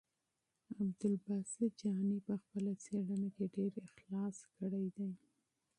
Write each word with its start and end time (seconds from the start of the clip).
عبدالباسط 0.81 1.59
جهاني 1.81 2.17
په 2.27 2.33
خپله 2.41 2.71
څېړنه 2.83 3.29
کې 3.35 3.45
ډېر 3.55 3.71
اخلاص 3.87 4.37
کړی 4.57 4.85
دی. 4.95 5.11